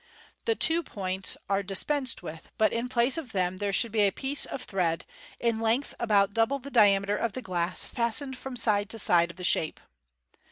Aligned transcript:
The 0.45 0.55
two 0.55 0.81
points 0.81 1.37
are 1.47 1.61
dispensed 1.61 2.23
with, 2.23 2.49
but 2.57 2.73
in 2.73 2.89
place 2.89 3.19
of 3.19 3.33
them 3.33 3.57
there 3.57 3.71
should 3.71 3.91
be 3.91 4.01
a 4.01 4.11
piece 4.11 4.47
of 4.47 4.63
thread, 4.63 5.05
in 5.39 5.59
length 5.59 5.93
about 5.99 6.33
double 6.33 6.57
the 6.57 6.71
diameter 6.71 7.15
of 7.15 7.33
the 7.33 7.41
glass, 7.43 7.85
fastened 7.85 8.35
from 8.35 8.55
side 8.55 8.89
to 8.89 8.97
side 8.97 9.29
of 9.29 9.37
the 9.37 9.43
shape. 9.43 9.79